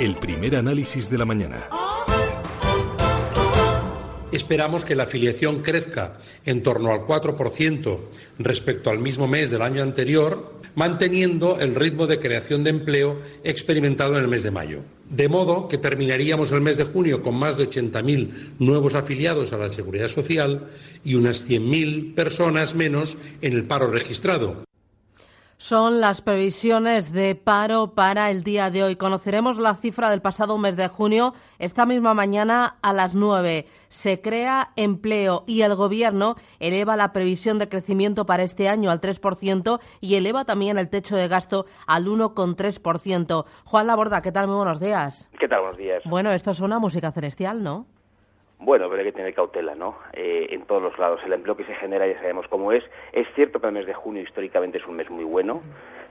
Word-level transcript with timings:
El 0.00 0.14
primer 0.14 0.54
análisis 0.54 1.10
de 1.10 1.18
la 1.18 1.24
mañana. 1.24 1.68
Esperamos 4.30 4.84
que 4.84 4.94
la 4.94 5.02
afiliación 5.02 5.60
crezca 5.62 6.18
en 6.46 6.62
torno 6.62 6.92
al 6.92 7.00
4% 7.00 7.98
respecto 8.38 8.90
al 8.90 9.00
mismo 9.00 9.26
mes 9.26 9.50
del 9.50 9.62
año 9.62 9.82
anterior, 9.82 10.60
manteniendo 10.76 11.58
el 11.58 11.74
ritmo 11.74 12.06
de 12.06 12.20
creación 12.20 12.62
de 12.62 12.70
empleo 12.70 13.20
experimentado 13.42 14.16
en 14.16 14.22
el 14.22 14.28
mes 14.28 14.44
de 14.44 14.52
mayo. 14.52 14.84
De 15.10 15.28
modo 15.28 15.66
que 15.66 15.78
terminaríamos 15.78 16.52
el 16.52 16.60
mes 16.60 16.76
de 16.76 16.84
junio 16.84 17.20
con 17.20 17.34
más 17.34 17.58
de 17.58 17.68
80.000 17.68 18.30
nuevos 18.60 18.94
afiliados 18.94 19.52
a 19.52 19.58
la 19.58 19.68
Seguridad 19.68 20.06
Social 20.06 20.68
y 21.04 21.16
unas 21.16 21.50
100.000 21.50 22.14
personas 22.14 22.76
menos 22.76 23.16
en 23.42 23.54
el 23.54 23.64
paro 23.64 23.90
registrado. 23.90 24.67
Son 25.60 26.00
las 26.00 26.22
previsiones 26.22 27.12
de 27.12 27.34
paro 27.34 27.92
para 27.92 28.30
el 28.30 28.44
día 28.44 28.70
de 28.70 28.84
hoy. 28.84 28.94
Conoceremos 28.94 29.58
la 29.58 29.74
cifra 29.74 30.08
del 30.08 30.22
pasado 30.22 30.56
mes 30.56 30.76
de 30.76 30.86
junio 30.86 31.34
esta 31.58 31.84
misma 31.84 32.14
mañana 32.14 32.76
a 32.80 32.92
las 32.92 33.16
nueve. 33.16 33.66
Se 33.88 34.20
crea 34.20 34.70
empleo 34.76 35.42
y 35.48 35.62
el 35.62 35.74
Gobierno 35.74 36.36
eleva 36.60 36.96
la 36.96 37.12
previsión 37.12 37.58
de 37.58 37.68
crecimiento 37.68 38.24
para 38.24 38.44
este 38.44 38.68
año 38.68 38.92
al 38.92 39.00
3% 39.00 39.80
y 40.00 40.14
eleva 40.14 40.44
también 40.44 40.78
el 40.78 40.90
techo 40.90 41.16
de 41.16 41.26
gasto 41.26 41.66
al 41.88 42.06
1,3%. 42.06 43.44
Juan 43.64 43.86
Laborda, 43.88 44.22
¿qué 44.22 44.30
tal? 44.30 44.46
Muy 44.46 44.58
buenos 44.58 44.78
días. 44.78 45.28
¿Qué 45.40 45.48
tal? 45.48 45.62
Buenos 45.62 45.78
días. 45.78 46.04
Bueno, 46.04 46.30
esto 46.30 46.52
es 46.52 46.60
una 46.60 46.78
música 46.78 47.10
celestial, 47.10 47.64
¿no? 47.64 47.86
Bueno, 48.60 48.88
pero 48.88 49.00
hay 49.00 49.06
que 49.06 49.12
tener 49.12 49.34
cautela, 49.34 49.74
¿no? 49.74 49.96
Eh, 50.12 50.48
en 50.50 50.62
todos 50.62 50.82
los 50.82 50.98
lados. 50.98 51.20
El 51.24 51.32
empleo 51.32 51.56
que 51.56 51.64
se 51.64 51.74
genera 51.76 52.06
ya 52.06 52.18
sabemos 52.18 52.48
cómo 52.48 52.72
es. 52.72 52.82
Es 53.12 53.26
cierto 53.34 53.60
que 53.60 53.68
el 53.68 53.72
mes 53.72 53.86
de 53.86 53.94
junio 53.94 54.22
históricamente 54.22 54.78
es 54.78 54.86
un 54.86 54.96
mes 54.96 55.08
muy 55.10 55.24
bueno, 55.24 55.62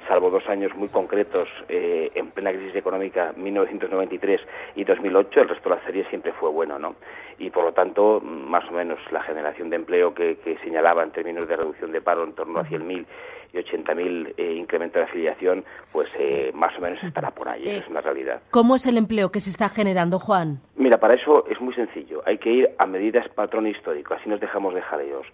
salvo 0.07 0.29
dos 0.29 0.47
años 0.47 0.73
muy 0.75 0.87
concretos 0.87 1.49
eh, 1.67 2.11
en 2.15 2.31
plena 2.31 2.51
crisis 2.51 2.75
económica, 2.75 3.33
1993 3.35 4.41
y 4.75 4.83
2008, 4.85 5.41
el 5.41 5.49
resto 5.49 5.69
de 5.69 5.75
la 5.75 5.83
serie 5.83 6.05
siempre 6.09 6.31
fue 6.33 6.49
bueno, 6.49 6.79
¿no? 6.79 6.95
Y 7.37 7.49
por 7.49 7.65
lo 7.65 7.73
tanto, 7.73 8.21
más 8.21 8.67
o 8.69 8.71
menos 8.71 8.99
la 9.11 9.21
generación 9.21 9.69
de 9.69 9.75
empleo 9.75 10.13
que, 10.13 10.37
que 10.37 10.57
señalaba 10.59 11.03
en 11.03 11.11
términos 11.11 11.47
de 11.47 11.55
reducción 11.55 11.91
de 11.91 12.01
paro 12.01 12.23
en 12.23 12.33
torno 12.33 12.59
a 12.59 12.63
100.000 12.63 13.05
y 13.53 13.57
80.000 13.57 14.33
eh, 14.37 14.53
incremento 14.53 14.99
de 14.99 15.05
afiliación, 15.05 15.63
pues 15.91 16.09
eh, 16.19 16.51
más 16.53 16.77
o 16.77 16.81
menos 16.81 17.03
estará 17.03 17.31
por 17.31 17.49
ahí, 17.49 17.63
esa 17.67 17.83
es 17.83 17.89
una 17.89 18.01
realidad. 18.01 18.41
¿Cómo 18.51 18.75
es 18.75 18.85
el 18.85 18.97
empleo 18.97 19.31
que 19.31 19.39
se 19.39 19.49
está 19.49 19.69
generando, 19.69 20.19
Juan? 20.19 20.59
Mira, 20.75 20.97
para 20.97 21.15
eso 21.15 21.45
es 21.49 21.59
muy 21.61 21.73
sencillo, 21.73 22.21
hay 22.25 22.37
que 22.37 22.51
ir 22.51 22.69
a 22.77 22.85
medidas 22.85 23.27
patrón 23.29 23.67
histórico, 23.67 24.13
así 24.13 24.29
nos 24.29 24.39
dejamos 24.39 24.73
de 24.73 24.81
jaleos. 24.81 25.27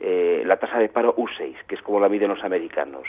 Eh, 0.00 0.42
la 0.46 0.56
tasa 0.56 0.78
de 0.78 0.88
paro 0.88 1.16
U6, 1.16 1.56
que 1.66 1.74
es 1.74 1.82
como 1.82 1.98
la 1.98 2.08
miden 2.08 2.28
los 2.28 2.44
americanos. 2.44 3.02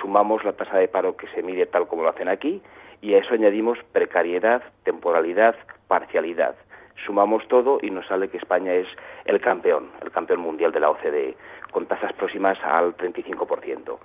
Sumamos 0.00 0.42
la 0.42 0.52
tasa 0.52 0.78
de 0.78 0.88
paro 0.88 1.14
que 1.14 1.26
se 1.28 1.42
mide 1.42 1.66
tal 1.66 1.86
como 1.86 2.02
lo 2.02 2.08
hacen 2.08 2.28
aquí 2.28 2.62
y 3.02 3.14
a 3.14 3.18
eso 3.18 3.34
añadimos 3.34 3.78
precariedad, 3.92 4.62
temporalidad, 4.84 5.54
parcialidad. 5.86 6.54
Sumamos 7.04 7.46
todo 7.48 7.78
y 7.82 7.90
nos 7.90 8.06
sale 8.06 8.28
que 8.28 8.36
España 8.36 8.74
es 8.74 8.86
el 9.24 9.40
campeón, 9.40 9.90
el 10.02 10.10
campeón 10.10 10.40
mundial 10.40 10.72
de 10.72 10.80
la 10.80 10.90
OCDE, 10.90 11.36
con 11.70 11.86
tasas 11.86 12.12
próximas 12.12 12.58
al 12.62 12.96
35%. 12.96 13.98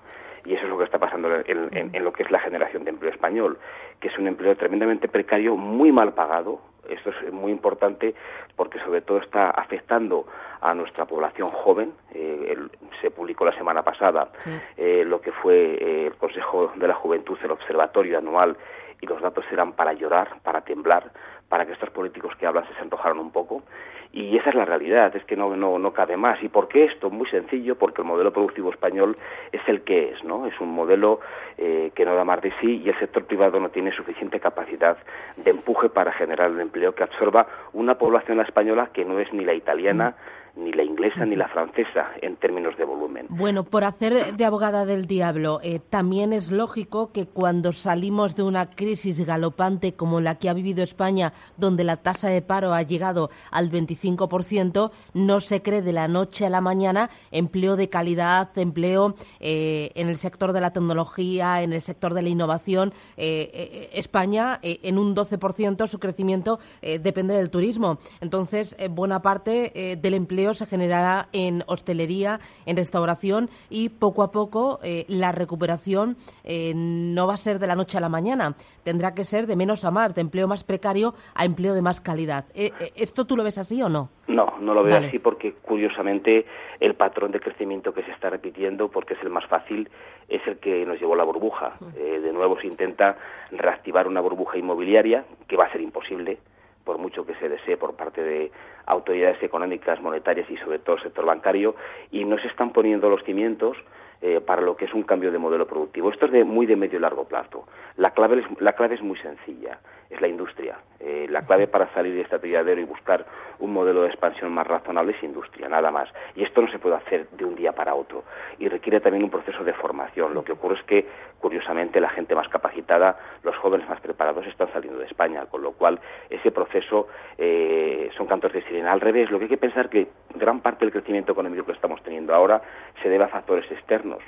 Y 0.46 0.54
eso 0.54 0.64
es 0.64 0.70
lo 0.70 0.78
que 0.78 0.84
está 0.84 1.00
pasando 1.00 1.30
en, 1.46 1.92
en, 1.94 2.04
lo 2.04 2.14
que 2.14 2.24
es 2.24 2.30
la 2.30 2.40
generación 2.40 2.84
de 2.84 2.92
empleo 2.92 3.12
español, 3.12 3.58
que 4.00 4.10
es 4.10 4.18
un 4.18 4.28
empleo 4.28 4.56
tremendamente 4.56 5.08
precario, 5.08 5.56
muy 5.56 5.92
mal 5.92 6.14
pagado. 6.14 6.62
Esto 6.88 7.10
es 7.10 7.34
muy 7.34 7.52
importante 7.52 8.14
porque 8.56 8.80
sobre 8.80 9.02
todo 9.02 9.18
está 9.18 9.50
afectando 9.50 10.28
a 10.62 10.76
nuestra 10.76 11.06
población 11.06 11.50
joven. 11.50 11.94
Eh, 12.14 12.56
se 13.02 13.10
publicó 13.10 13.44
la 13.44 13.56
semana 13.58 13.82
pasada 13.82 14.30
eh, 14.78 15.04
lo 15.06 15.20
que 15.20 15.32
fue 15.32 15.56
eh, 15.56 16.08
el 16.08 16.16
Consejo 16.16 16.72
de 16.76 16.88
la 16.88 16.94
Juventud, 16.94 17.38
el 17.44 17.52
Observatorio 17.52 18.20
Anual, 18.20 18.56
y 19.02 19.08
los 19.08 19.22
datos 19.22 19.46
eran 19.52 19.74
para 19.74 19.94
llorar, 19.94 20.40
para 20.44 20.62
temblar, 20.62 21.12
para 21.50 21.66
que 21.66 21.74
estos 21.74 21.90
políticos 21.92 22.36
que 22.38 22.46
hablan 22.46 22.66
se 22.68 22.82
antojaran 22.82 23.20
un 23.20 23.32
poco. 23.32 23.64
Y 24.12 24.38
esa 24.38 24.50
es 24.50 24.56
la 24.56 24.64
realidad, 24.64 25.14
es 25.16 25.26
que 25.26 25.36
no, 25.36 25.56
no, 25.58 25.78
no 25.78 25.92
cabe 25.92 26.16
más. 26.16 26.42
¿Y 26.42 26.48
por 26.48 26.70
qué 26.70 26.86
esto? 26.86 27.10
Muy 27.10 27.28
sencillo, 27.30 27.76
porque 27.76 28.02
el 28.02 28.08
modelo 28.08 28.32
productivo 28.32 28.72
español 28.72 29.18
es 29.52 29.62
el 29.68 29.82
que 29.82 30.12
es, 30.12 30.24
¿no? 30.24 30.48
Es 30.48 30.58
un 30.62 30.70
modelo 30.70 31.20
eh, 31.58 31.92
que 31.94 32.06
no 32.06 32.16
da 32.16 32.24
más 32.24 32.42
de 32.42 32.54
sí 32.62 32.82
y 32.84 32.90
el 32.90 32.98
sector 32.98 33.26
privado 33.26 33.60
no 33.60 33.70
tiene 33.70 33.92
suficiente 33.92 34.40
capacidad 34.40 34.98
de 35.36 35.52
empuje 35.52 35.90
para 35.90 36.14
generar 36.14 36.50
el 36.50 36.62
empleo 36.62 36.96
que 36.96 37.04
absorba 37.04 37.46
una 37.74 37.96
población 37.98 38.40
española 38.40 38.90
que 38.94 39.04
no 39.04 39.20
es 39.20 39.34
ni 39.34 39.44
la 39.44 39.54
italiana, 39.54 40.16
ni 40.58 40.72
la 40.72 40.84
inglesa 40.84 41.26
ni 41.26 41.36
la 41.36 41.48
francesa 41.48 42.12
en 42.22 42.38
términos 42.38 42.78
de 42.78 42.86
volumen. 42.86 43.28
Bueno, 43.30 43.64
por 43.64 43.84
hacer 43.84 44.36
de 44.36 44.46
abogada 44.46 44.86
del 44.86 45.06
diablo, 45.06 45.60
eh, 45.64 45.80
también 45.90 46.34
es 46.34 46.52
lógico 46.52 47.12
que 47.12 47.26
cuando 47.26 47.74
salimos 47.74 48.36
de 48.36 48.44
una 48.44 48.70
crisis 48.70 49.26
galopante 49.26 49.94
como 49.94 50.22
la 50.22 50.36
que 50.36 50.50
ha 50.50 50.54
vivido 50.54 50.84
España, 50.84 51.34
donde 51.58 51.84
la 51.84 51.98
tasa 51.98 52.30
de 52.30 52.42
paro 52.42 52.74
ha 52.74 52.82
llegado 52.84 53.30
al 53.52 53.70
25%, 53.70 54.92
no 55.14 55.40
se 55.42 55.62
cree 55.62 55.82
de 55.82 55.94
la 55.94 56.08
noche 56.08 56.46
a 56.46 56.50
la 56.50 56.62
mañana 56.62 57.10
empleo 57.32 57.76
de 57.76 57.90
calidad, 57.90 58.58
empleo 58.58 59.16
eh, 59.40 59.92
en 59.96 60.08
el 60.08 60.18
sector 60.18 60.54
de 60.54 60.62
la 60.62 60.72
tecnología, 60.72 61.62
en 61.64 61.74
el 61.74 61.82
sector 61.82 62.14
de 62.14 62.22
la 62.22 62.30
innovación. 62.30 62.94
Eh, 63.18 63.90
España, 63.94 64.60
en 64.62 64.98
un 64.98 65.16
12%, 65.16 65.88
su 65.88 66.00
crecimiento 66.00 66.60
depende 66.82 67.36
del 67.36 67.50
turismo. 67.50 68.00
Entonces, 68.22 68.76
buena 68.90 69.22
parte 69.22 69.98
del 70.02 70.14
empleo 70.14 70.45
se 70.54 70.66
generará 70.66 71.28
en 71.34 71.64
hostelería, 71.68 72.40
en 72.66 72.78
restauración 72.78 73.50
y 73.70 73.90
poco 73.90 74.24
a 74.24 74.32
poco 74.32 74.80
eh, 74.84 75.06
la 75.08 75.32
recuperación 75.32 76.18
eh, 76.44 76.74
no 76.76 77.28
va 77.28 77.34
a 77.34 77.38
ser 77.38 77.60
de 77.60 77.68
la 77.68 77.76
noche 77.76 77.98
a 77.98 78.02
la 78.02 78.10
mañana, 78.10 78.56
tendrá 78.84 79.14
que 79.14 79.24
ser 79.24 79.48
de 79.48 79.56
menos 79.56 79.86
a 79.86 79.92
más, 79.92 80.14
de 80.16 80.22
empleo 80.22 80.48
más 80.48 80.64
precario 80.64 81.14
a 81.34 81.46
empleo 81.46 81.74
de 81.74 81.82
más 81.82 82.02
calidad. 82.02 82.46
Eh, 82.54 82.72
¿Esto 82.96 83.26
tú 83.26 83.36
lo 83.36 83.44
ves 83.44 83.58
así 83.58 83.82
o 83.82 83.90
no? 83.90 84.10
No, 84.28 84.58
no 84.60 84.74
lo 84.74 84.84
veo 84.84 84.98
así 84.98 85.20
porque 85.20 85.54
curiosamente 85.54 86.46
el 86.80 86.96
patrón 86.96 87.32
de 87.32 87.40
crecimiento 87.40 87.94
que 87.94 88.04
se 88.04 88.12
está 88.12 88.30
repitiendo, 88.30 88.90
porque 88.90 89.14
es 89.14 89.22
el 89.22 89.30
más 89.30 89.46
fácil, 89.46 89.90
es 90.30 90.42
el 90.48 90.58
que 90.58 90.86
nos 90.86 91.00
llevó 91.00 91.16
la 91.16 91.24
burbuja. 91.24 91.78
de 91.94 92.34
nuevo 92.34 92.60
se 92.60 92.68
intenta 92.68 93.18
reactivar 93.52 94.08
una 94.08 94.22
burbuja 94.22 94.58
inmobiliaria 94.58 95.26
que 95.48 95.56
va 95.56 95.66
a 95.66 95.72
ser 95.72 95.82
imposible 95.82 96.40
por 96.86 96.98
mucho 97.00 97.26
que 97.26 97.36
se 97.36 97.50
desee 97.50 97.76
por 97.76 97.96
parte 97.96 98.24
de 98.24 98.52
autoridades 98.86 99.42
económicas, 99.44 100.00
monetarias 100.00 100.50
y 100.50 100.56
sobre 100.58 100.80
todo 100.80 100.96
el 100.96 101.04
sector 101.04 101.26
bancario, 101.26 101.76
y 102.12 102.24
no 102.24 102.38
se 102.38 102.48
están 102.48 102.72
poniendo 102.72 103.10
los 103.10 103.24
cimientos 103.24 103.76
eh, 104.22 104.40
para 104.40 104.62
lo 104.62 104.78
que 104.78 104.86
es 104.86 104.94
un 104.94 105.04
cambio 105.04 105.32
de 105.32 105.38
modelo 105.38 105.68
productivo. 105.68 106.10
Esto 106.10 106.28
es 106.28 106.32
de 106.32 106.44
muy 106.46 106.66
de 106.66 106.76
medio 106.76 106.98
y 106.98 107.02
largo 107.02 107.26
plazo. 107.26 107.68
La 107.98 108.12
clave 108.12 108.40
es, 108.40 108.62
la 108.62 108.74
clave 108.74 108.96
es 108.96 109.02
muy 109.02 109.18
sencilla, 109.18 109.80
es 110.10 110.22
la 110.22 110.28
industria. 110.28 110.78
Eh, 111.00 111.28
la 111.30 111.42
clave 111.42 111.68
para 111.68 111.94
salir 111.94 112.14
de 112.16 112.22
este 112.22 112.38
atolladero 112.38 112.80
y 112.80 112.86
buscar 112.86 113.26
un 113.60 113.74
modelo 113.74 114.04
de 114.04 114.08
expansión 114.08 114.54
más 114.54 114.66
razonable 114.66 115.12
es 115.12 115.24
industria, 115.24 115.68
nada 115.68 115.92
más. 115.92 116.10
Y 116.36 116.44
esto 116.44 116.62
no 116.62 116.72
se 116.72 116.80
puede 116.80 116.96
hacer 116.96 117.30
de 117.32 117.46
un 117.46 117.56
día 117.56 117.74
para 117.74 117.94
otro 117.94 118.24
y 118.58 118.70
requiere 118.70 119.02
también 119.02 119.24
un 119.24 119.30
proceso 119.30 119.64
de 119.64 119.74
formación. 119.74 120.34
Lo 120.34 120.44
que 120.44 120.54
ocurre 120.54 120.76
es 120.80 120.84
que, 120.86 121.06
curiosamente, 121.40 122.00
la 122.00 122.10
gente 122.10 122.36
más 122.36 122.48
capacitada, 122.48 123.20
los 123.46 123.56
jóvenes 123.58 123.88
más 123.88 124.02
preparados 124.02 124.46
están 124.48 124.72
saliendo 124.74 125.00
de 125.00 125.06
España, 125.06 125.46
con 125.46 125.62
lo 125.62 125.72
cual 125.74 126.00
ese 126.30 126.52
proceso 126.52 127.08
eh, 127.38 128.10
son 128.18 128.28
cantos 128.28 128.52
de 128.52 128.64
sirena. 128.64 128.92
Al 128.92 129.00
revés, 129.00 129.32
lo 129.32 129.38
que 129.38 129.46
hay 129.46 129.50
que 129.50 129.58
pensar 129.58 129.90
que 129.90 130.08
gran 130.34 130.60
parte 130.60 130.84
del 130.84 130.92
crecimiento 130.92 131.32
económico 131.32 131.66
que 131.66 131.72
estamos 131.72 132.02
teniendo 132.04 132.34
ahora 132.34 132.62
se 133.02 133.10
debe 133.10 133.24
a 133.24 133.28
factores 133.30 133.70
externos. 133.72 134.20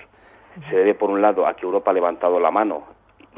Se 0.70 0.76
debe, 0.76 0.96
por 0.96 1.10
un 1.10 1.22
lado, 1.22 1.46
a 1.46 1.56
que 1.56 1.66
Europa 1.66 1.92
ha 1.92 1.94
levantado 1.94 2.40
la 2.40 2.52
mano, 2.52 2.86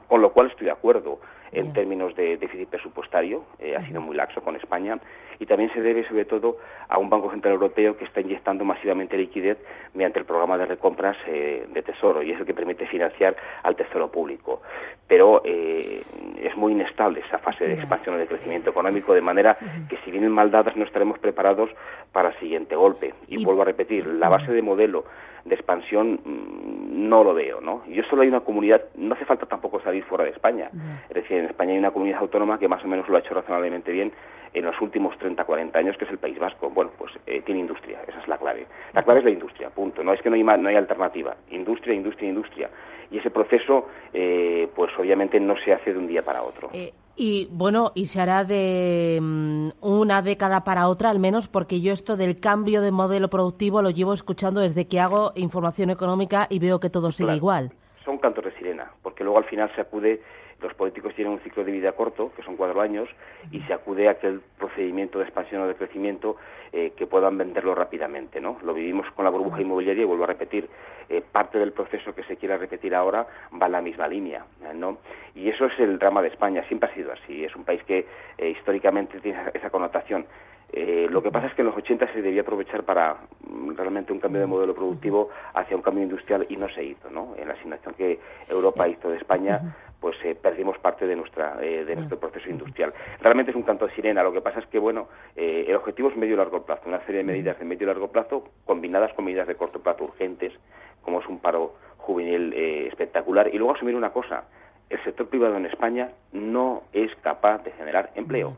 con 0.08 0.22
lo 0.22 0.32
cual 0.32 0.48
estoy 0.48 0.66
de 0.66 0.72
acuerdo 0.72 1.20
en 1.52 1.74
términos 1.74 2.16
de 2.16 2.38
déficit 2.38 2.70
presupuestario, 2.70 3.44
eh, 3.60 3.76
ha 3.76 3.86
sido 3.86 4.02
muy 4.02 4.16
laxo 4.16 4.42
con 4.42 4.56
España, 4.56 5.00
y 5.40 5.46
también 5.46 5.72
se 5.74 5.82
debe 5.82 6.06
sobre 6.08 6.26
todo 6.26 6.58
a 6.90 6.98
un 6.98 7.10
Banco 7.10 7.32
Central 7.32 7.54
Europeo 7.54 7.98
que 7.98 8.06
está 8.06 8.22
inyectando 8.22 8.66
masivamente 8.66 9.18
liquidez 9.18 9.58
mediante 9.94 10.20
el 10.20 10.26
programa 10.26 10.58
de 10.58 10.66
recompras 10.66 11.18
eh, 11.28 11.66
de 11.72 11.82
Tesoro, 11.82 12.22
y 12.22 12.32
es 12.32 12.40
el 12.40 12.46
que 12.46 12.54
permite 12.54 12.86
financiar 12.88 13.36
al 13.64 13.76
Tesoro 13.76 14.12
público. 14.12 14.62
Pero 15.08 15.42
eh, 15.46 16.04
es 16.42 16.56
muy 16.58 16.74
inestable 16.74 17.22
esa 17.22 17.38
fase 17.40 17.66
de 17.66 17.74
expansión 17.76 18.16
y 18.16 18.20
de 18.20 18.28
crecimiento 18.28 18.70
económico, 18.70 19.14
de 19.14 19.22
manera 19.22 19.58
que 19.90 19.98
si 20.04 20.12
vienen 20.12 20.32
mal 20.32 20.52
dadas 20.52 20.76
no 20.76 20.84
estaremos 20.84 21.20
preparados 21.20 21.70
para 22.12 22.30
el 22.30 22.40
siguiente 22.40 22.76
golpe. 22.76 23.14
Y, 23.28 23.44
vuelvo 23.44 23.62
a 23.62 23.66
repetir, 23.66 24.06
la 24.06 24.30
base 24.30 24.52
de 24.52 24.62
modelo 24.62 25.06
de 25.50 25.56
expansión 25.56 26.20
mm, 26.24 27.10
no 27.10 27.24
lo 27.24 27.34
veo, 27.34 27.60
¿no? 27.60 27.84
Yo 27.88 28.04
solo 28.04 28.22
hay 28.22 28.28
una 28.28 28.42
comunidad, 28.42 28.82
no 28.96 29.16
hace 29.16 29.26
falta 29.26 29.46
tampoco 29.46 29.82
salir 29.82 30.04
fuera 30.04 30.24
de 30.24 30.30
España. 30.30 30.70
Es 31.10 31.16
decir, 31.16 31.38
en 31.38 31.46
España 31.46 31.74
hay 31.74 31.80
una 31.80 31.92
comunidad 31.92 32.20
autónoma 32.22 32.60
que 32.60 32.68
más 32.68 32.84
o 32.84 32.88
menos 32.88 33.10
lo 33.10 33.18
ha 33.18 33.20
hecho 33.20 33.34
razonablemente 33.34 33.92
bien 33.92 34.12
en 34.54 34.66
los 34.66 34.80
últimos 34.82 35.18
30, 35.18 35.44
40 35.44 35.78
años, 35.78 35.98
que 35.98 36.06
es 36.06 36.12
el 36.12 36.18
País 36.18 36.38
Vasco. 36.40 36.70
Bueno, 36.70 36.92
pues 36.98 37.14
eh, 37.26 37.42
tiene 37.46 37.62
industria, 37.62 38.00
esa 38.08 38.20
es 38.20 38.28
la 38.28 38.38
clave. 38.38 38.66
La 38.94 39.04
clave 39.04 39.20
es 39.20 39.26
la 39.26 39.32
industria, 39.32 39.70
punto. 39.70 40.04
No 40.04 40.14
es 40.14 40.22
que 40.22 40.30
no 40.30 40.36
hay, 40.36 40.44
no 40.44 40.70
hay 40.70 40.76
alternativa. 40.76 41.36
Industria, 41.52 41.94
industria, 41.94 42.30
industria. 42.30 42.70
Y 43.12 43.18
ese 43.18 43.32
proceso, 43.32 43.88
eh, 44.14 44.68
pues 44.76 44.92
obviamente 44.98 45.40
no 45.40 45.56
se 45.58 45.74
hace 45.74 45.94
de 45.94 46.00
un 46.00 46.08
día 46.08 46.24
para 46.24 46.44
otro. 46.44 46.70
Eh, 46.74 46.92
y 47.20 47.50
bueno, 47.52 47.92
y 47.96 48.06
se 48.06 48.22
hará 48.22 48.46
de 48.46 49.20
mm, 49.22 49.72
una 49.82 50.22
década 50.22 50.64
para 50.64 50.88
otra 50.88 51.10
al 51.10 51.20
menos, 51.20 51.50
porque 51.50 51.82
yo 51.82 51.92
esto 51.92 52.16
del 52.16 52.40
cambio 52.40 52.82
de 52.82 52.92
modelo 52.92 53.30
productivo 53.30 53.82
lo 53.82 53.90
llevo 53.90 54.14
escuchando 54.14 54.62
desde 54.62 54.88
que 54.88 55.02
hago 55.02 55.34
información 55.36 55.90
económica 55.90 56.48
y 56.50 56.60
veo 56.60 56.80
que 56.80 56.90
todo 56.90 57.12
sigue 57.12 57.36
igual. 57.36 57.74
Son 58.06 58.18
cantos 58.20 58.46
de 58.46 58.56
sirena, 58.58 58.90
porque 59.04 59.26
luego 59.26 59.38
al 59.38 59.44
final 59.44 59.70
se 59.76 59.82
acude 59.82 60.22
los 60.62 60.74
políticos 60.74 61.14
tienen 61.16 61.34
un 61.34 61.40
ciclo 61.40 61.64
de 61.64 61.72
vida 61.72 61.92
corto, 61.94 62.32
que 62.36 62.44
son 62.44 62.56
cuatro 62.56 62.82
años, 62.82 63.10
y 63.52 63.62
se 63.62 63.74
acude 63.74 64.08
a 64.08 64.12
aquel 64.12 64.42
procedimiento 64.58 65.20
de 65.20 65.26
expansión 65.26 65.62
o 65.62 65.68
de 65.68 65.76
crecimiento 65.76 66.38
eh, 66.72 66.94
que 66.96 67.08
puedan 67.08 67.38
venderlo 67.38 67.76
rápidamente, 67.76 68.40
¿no? 68.42 68.58
Lo 68.64 68.74
vivimos 68.74 69.10
con 69.12 69.26
la 69.26 69.32
burbuja 69.32 69.62
inmobiliaria 69.62 70.04
y 70.04 70.06
vuelvo 70.06 70.26
a 70.26 70.28
repetir, 70.28 70.70
eh, 71.10 71.22
parte 71.32 71.58
del 71.58 71.72
proceso 71.72 72.14
que 72.14 72.24
se 72.24 72.38
quiera 72.38 72.58
repetir 72.58 72.94
ahora 72.94 73.26
va 73.60 73.66
en 73.66 73.72
la 73.72 73.82
misma 73.82 74.08
línea, 74.08 74.46
¿no? 74.76 74.98
Y 75.36 75.50
eso 75.50 75.66
es 75.66 75.80
el 75.80 75.98
drama 75.98 76.22
de 76.22 76.28
España, 76.28 76.64
siempre 76.68 76.90
ha 76.90 76.94
sido 76.94 77.12
así, 77.12 77.44
es 77.44 77.56
un 77.56 77.64
país 77.64 77.82
que 77.84 78.06
históricamente 78.38 79.20
tiene 79.20 79.40
esa 79.54 79.70
connotación 79.70 80.26
eh, 80.72 81.08
lo 81.10 81.24
que 81.24 81.32
pasa 81.32 81.48
es 81.48 81.54
que 81.56 81.62
en 81.62 81.68
los 81.68 81.78
80 81.78 82.14
se 82.14 82.22
debía 82.22 82.42
aprovechar 82.42 82.84
para 82.84 83.18
mm, 83.42 83.72
realmente 83.76 84.14
un 84.14 84.20
cambio 84.20 84.42
de 84.42 84.48
modelo 84.48 84.76
productivo 84.76 85.30
hacia 85.54 85.76
un 85.76 85.82
cambio 85.82 86.04
industrial 86.04 86.46
y 86.48 86.58
no 86.58 86.70
se 86.70 86.84
hizo, 86.84 87.10
¿no? 87.10 87.34
En 87.38 87.48
la 87.48 87.56
asignación 87.56 87.96
que 87.96 88.20
Europa 88.48 88.88
hizo 88.88 89.10
de 89.10 89.18
España, 89.18 89.76
pues 90.00 90.16
eh, 90.24 90.36
perdimos 90.36 90.78
parte 90.80 91.06
de 91.06 91.16
nuestra 91.16 91.58
eh, 91.62 91.84
de 91.86 91.96
nuestro 91.96 92.20
proceso 92.20 92.50
industrial. 92.50 92.94
Realmente 93.22 93.52
es 93.52 93.58
un 93.58 93.64
canto 93.64 93.88
de 93.88 93.94
sirena. 93.96 94.24
Lo 94.24 94.32
que 94.32 94.42
pasa 94.42 94.60
es 94.60 94.66
que 94.68 94.80
bueno, 94.80 95.08
el 95.36 95.76
objetivo 95.76 96.10
es 96.10 96.16
medio 96.16 96.36
y 96.36 96.38
largo 96.38 96.64
plazo, 96.64 96.84
una 96.86 97.00
serie 97.06 97.18
de 97.18 97.24
medidas 97.24 97.60
de 97.60 97.66
medio 97.66 97.84
y 97.84 97.88
largo 97.88 98.10
plazo 98.10 98.44
combinadas 98.66 99.14
con 99.14 99.26
medidas 99.26 99.48
de 99.48 99.56
corto 99.56 99.80
plazo 99.80 100.06
urgentes, 100.06 100.54
como 101.02 101.20
es 101.20 101.28
un 101.28 101.40
paro 101.40 101.76
juvenil 101.98 102.54
espectacular. 102.54 103.54
Y 103.54 103.58
luego 103.58 103.76
asumir 103.76 103.96
una 103.96 104.12
cosa: 104.12 104.46
el 104.90 105.04
sector 105.04 105.28
privado 105.28 105.58
en 105.58 105.66
España 105.66 106.12
no 106.32 106.84
es 106.94 107.14
capaz 107.18 107.64
de 107.64 107.72
generar 107.72 108.12
empleo 108.16 108.58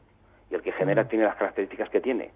y 0.49 0.55
el 0.55 0.61
que 0.61 0.71
genera 0.73 1.07
tiene 1.07 1.25
las 1.25 1.35
características 1.35 1.89
que 1.89 2.01
tiene. 2.01 2.31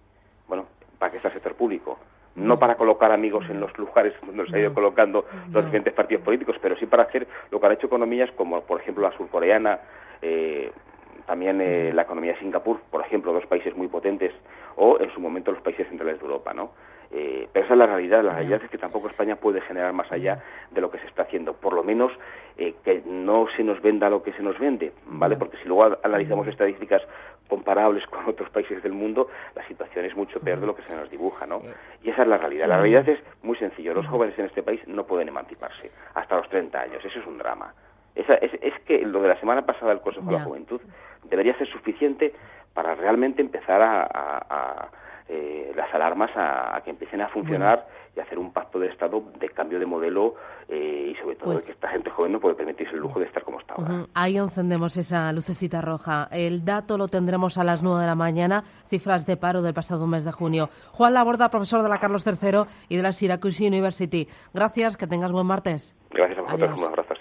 Bueno, 0.48 0.66
para 0.98 1.12
que 1.12 1.20
sea 1.20 1.30
el 1.30 1.34
sector 1.34 1.56
público. 1.56 2.00
No 2.36 2.60
para 2.60 2.76
colocar 2.76 3.12
amigos 3.12 3.46
en 3.50 3.60
los 3.60 3.76
lugares 3.78 4.14
donde 4.26 4.46
se 4.48 4.58
ha 4.58 4.60
ido 4.60 4.74
colocando 4.74 5.26
los 5.52 5.66
diferentes 5.66 5.94
partidos 5.94 6.24
políticos, 6.24 6.58
pero 6.62 6.76
sí 6.78 6.86
para 6.86 7.04
hacer 7.04 7.28
lo 7.52 7.60
que 7.60 7.66
han 7.66 7.74
hecho 7.74 7.88
economías 7.88 8.30
como, 8.32 8.62
por 8.62 8.82
ejemplo, 8.82 9.04
la 9.08 9.16
surcoreana, 9.16 9.80
eh, 10.22 10.72
también 11.26 11.60
eh, 11.62 11.92
la 11.94 12.04
economía 12.04 12.34
de 12.34 12.40
Singapur, 12.40 12.82
por 12.92 13.02
ejemplo, 13.02 13.34
dos 13.34 13.46
países 13.48 13.76
muy 13.76 13.88
potentes, 13.88 14.34
o 14.76 15.00
en 15.00 15.12
su 15.14 15.20
momento 15.20 15.52
los 15.52 15.62
países 15.62 15.88
centrales 15.88 16.20
de 16.20 16.26
Europa, 16.26 16.54
¿no? 16.54 16.72
Eh, 17.18 17.48
pero 17.54 17.64
esa 17.64 17.76
es 17.76 17.78
la 17.78 17.86
realidad. 17.86 18.24
La 18.24 18.34
realidad 18.34 18.62
es 18.62 18.70
que 18.70 18.78
tampoco 18.78 19.08
España 19.08 19.38
puede 19.38 19.62
generar 19.62 19.94
más 19.94 20.12
allá 20.12 20.44
de 20.72 20.82
lo 20.82 20.92
que 20.92 21.00
se 21.00 21.08
está 21.08 21.22
haciendo. 21.22 21.54
Por 21.54 21.74
lo 21.74 21.82
menos 21.82 22.12
eh, 22.58 22.76
que 22.84 23.04
no 23.06 23.48
se 23.56 23.64
nos 23.64 23.82
venda 23.82 24.10
lo 24.10 24.22
que 24.22 24.34
se 24.34 24.44
nos 24.44 24.60
vende, 24.60 24.92
¿vale? 25.06 25.38
Porque 25.38 25.56
si 25.58 25.66
luego 25.66 25.98
analizamos 26.04 26.46
estadísticas 26.48 27.02
comparables 27.48 28.06
con 28.08 28.26
otros 28.26 28.50
países 28.50 28.84
del 28.84 28.92
mundo, 28.92 29.30
la 29.56 29.66
situación 29.66 30.04
es 30.04 30.14
mucho 30.14 30.42
peor 30.42 30.60
de 30.60 30.68
lo 30.68 30.76
que 30.76 30.82
se 30.84 30.94
nos 30.94 31.10
dibuja, 31.10 31.46
¿no? 31.46 31.62
Y 32.04 32.10
esa 32.10 32.24
es 32.24 32.28
la 32.28 32.38
realidad. 32.38 32.68
La 32.68 32.80
realidad 32.80 33.08
es 33.08 33.20
muy 33.44 33.56
sencillo. 33.56 33.94
Los 33.94 34.08
jóvenes 34.08 34.38
en 34.38 34.48
este 34.48 34.62
país 34.62 34.86
no 34.86 35.06
pueden 35.06 35.30
emanciparse 35.30 35.92
hasta 36.16 36.36
los 36.36 36.50
30 36.50 36.78
años. 36.78 37.06
Eso 37.06 37.20
es 37.20 37.26
un 37.26 37.38
drama. 37.38 37.74
es, 38.14 38.26
es, 38.62 38.74
que 38.86 39.06
lo 39.06 39.22
de 39.22 39.30
la 39.30 39.40
semana 39.40 39.66
pasada 39.66 39.92
del 39.92 40.02
Consejo 40.02 40.26
de 40.26 40.34
la 40.34 40.44
Juventud 40.44 40.82
debería 41.24 41.58
ser 41.58 41.68
suficiente 41.70 42.34
para 42.74 42.94
realmente 42.94 43.42
empezar 43.42 43.82
a 43.82 44.90
alarmas 46.06 46.32
a, 46.36 46.80
que 46.84 46.92
empiecen 46.92 47.22
a 47.22 47.30
funcionar 47.30 47.88
y 48.16 48.20
hacer 48.20 48.38
un 48.38 48.54
pacto 48.54 48.80
de 48.80 48.88
Estado 48.88 49.24
de 49.40 49.50
cambio 49.50 49.80
de 49.80 49.86
modelo 49.86 50.36
eh, 50.70 51.12
y 51.12 51.16
sobre 51.22 51.36
todo 51.36 51.54
pues 51.54 51.66
que 51.66 51.72
esta 51.72 51.90
gente 51.90 52.10
joven 52.10 52.32
no 52.32 52.40
puede 52.40 52.56
permitirse 52.56 52.94
el 52.94 53.00
lujo 53.00 53.20
de 53.20 53.26
estar 53.26 53.44
como 53.44 53.60
está 53.60 53.74
ahora. 53.74 54.06
Ahí 54.14 54.38
encendemos 54.38 54.96
esa 54.98 55.34
lucecita 55.34 55.82
roja. 55.82 56.30
El 56.32 56.64
dato 56.64 56.98
lo 56.98 57.08
tendremos 57.08 57.58
a 57.58 57.64
las 57.64 57.82
9 57.82 58.02
de 58.02 58.08
la 58.08 58.16
mañana, 58.16 58.64
cifras 58.88 59.26
de 59.26 59.36
paro 59.36 59.62
del 59.62 59.74
pasado 59.74 60.08
mes 60.08 60.24
de 60.24 60.32
junio. 60.32 60.70
Juan 60.92 61.14
Laborda, 61.14 61.50
profesor 61.50 61.82
de 61.82 61.90
la 61.90 61.98
Carlos 61.98 62.26
III 62.26 62.66
y 62.88 62.98
de 62.98 63.04
la 63.04 63.12
Syracuse 63.12 63.68
University. 63.68 64.28
Gracias, 64.54 64.96
que 64.96 65.08
tengas 65.08 65.32
buen 65.32 65.48
martes. 65.48 65.96
Gracias 66.12 66.38
a 66.38 66.42
vosotros, 66.44 66.80
un 66.80 66.86
abrazo, 66.86 67.14